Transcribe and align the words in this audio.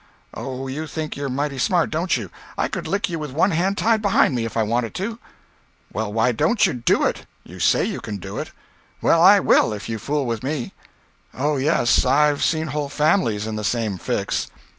"Oh, 0.33 0.65
you 0.65 0.87
think 0.87 1.15
you're 1.15 1.29
mighty 1.29 1.59
smart, 1.59 1.91
don't 1.91 2.17
you? 2.17 2.31
I 2.57 2.67
could 2.67 2.87
lick 2.87 3.07
you 3.07 3.19
with 3.19 3.29
one 3.29 3.51
hand 3.51 3.77
tied 3.77 4.01
behind 4.01 4.33
me, 4.33 4.45
if 4.45 4.57
I 4.57 4.63
wanted 4.63 4.95
to." 4.95 5.19
"Well 5.93 6.11
why 6.11 6.31
don't 6.31 6.65
you 6.65 6.73
do 6.73 7.03
it? 7.03 7.27
You 7.43 7.59
say 7.59 7.83
you 7.85 7.99
can 7.99 8.17
do 8.17 8.39
it." 8.39 8.49
"Well 8.99 9.21
I 9.21 9.39
will, 9.39 9.73
if 9.73 9.87
you 9.87 9.99
fool 9.99 10.25
with 10.25 10.41
me." 10.41 10.73
"Oh 11.35 11.57
yes—I've 11.57 12.43
seen 12.43 12.65
whole 12.73 12.89
families 12.89 13.45
in 13.45 13.57
the 13.57 13.63
same 13.63 13.99
fix." 13.99 14.47